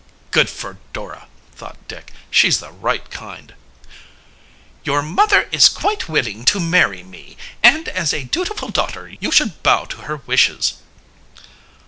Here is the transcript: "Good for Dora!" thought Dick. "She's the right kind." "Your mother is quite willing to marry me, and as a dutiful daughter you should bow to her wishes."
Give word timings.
"Good 0.31 0.49
for 0.49 0.79
Dora!" 0.93 1.27
thought 1.53 1.77
Dick. 1.87 2.11
"She's 2.31 2.57
the 2.59 2.71
right 2.71 3.07
kind." 3.11 3.53
"Your 4.83 5.03
mother 5.03 5.47
is 5.51 5.69
quite 5.69 6.09
willing 6.09 6.43
to 6.45 6.59
marry 6.59 7.03
me, 7.03 7.37
and 7.61 7.87
as 7.87 8.11
a 8.11 8.23
dutiful 8.23 8.69
daughter 8.69 9.13
you 9.19 9.29
should 9.31 9.61
bow 9.61 9.85
to 9.85 9.97
her 9.97 10.15
wishes." 10.25 10.73